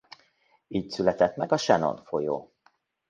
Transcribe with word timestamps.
Így 0.67 0.89
született 0.89 1.35
meg 1.35 1.51
a 1.51 1.57
Shannon 1.57 2.03
folyó. 2.03 2.51